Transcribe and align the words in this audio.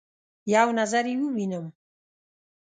یو 0.53 0.67
نظر 0.79 1.05
يې 1.11 1.15
ووینم 1.19 1.65